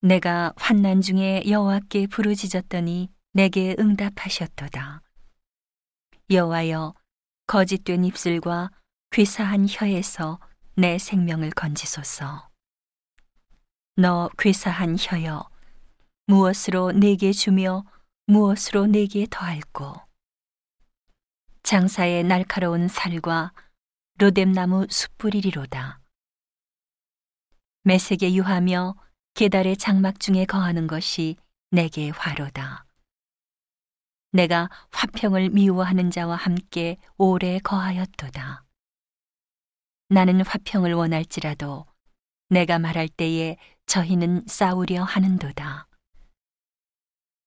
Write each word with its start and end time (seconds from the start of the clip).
내가 0.00 0.52
환난 0.56 1.00
중에 1.00 1.42
여호와께 1.48 2.06
부르짖었더니 2.06 3.10
내게 3.32 3.74
응답하셨도다. 3.78 5.02
여호와여 6.30 6.94
거짓된 7.46 8.04
입술과 8.04 8.70
괴사한 9.10 9.66
혀에서 9.68 10.38
내 10.76 10.98
생명을 10.98 11.50
건지소서. 11.50 12.48
너 13.96 14.30
괴사한 14.38 14.96
혀여 14.98 15.48
무엇으로 16.26 16.92
내게 16.92 17.32
주며 17.32 17.84
무엇으로 18.26 18.86
내게 18.86 19.26
더할꼬 19.28 19.94
장사의 21.64 22.22
날카로운 22.22 22.86
살과 22.86 23.52
로뎀나무 24.18 24.86
숯불이리로다. 24.88 26.00
매색에 27.82 28.34
유하며 28.34 28.94
계달의 29.38 29.76
장막 29.76 30.18
중에 30.18 30.44
거하는 30.46 30.88
것이 30.88 31.36
내게 31.70 32.10
화로다. 32.10 32.84
내가 34.32 34.68
화평을 34.90 35.50
미워하는 35.50 36.10
자와 36.10 36.34
함께 36.34 36.96
오래 37.18 37.60
거하였도다. 37.60 38.64
나는 40.08 40.44
화평을 40.44 40.92
원할지라도 40.92 41.86
내가 42.48 42.80
말할 42.80 43.08
때에 43.08 43.56
저희는 43.86 44.42
싸우려 44.48 45.04
하는도다. 45.04 45.86